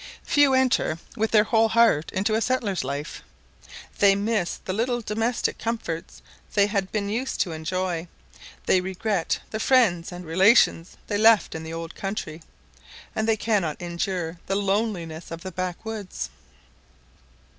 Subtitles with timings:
[0.23, 3.21] Few enter with their whole heart into a settler's life.
[3.99, 6.23] They miss the little domestic comforts
[6.55, 8.07] they had been used to enjoy;
[8.65, 12.41] they regret the friends and relations they left in the old country;
[13.15, 16.31] and they cannot endure the loneliness of the backwoods.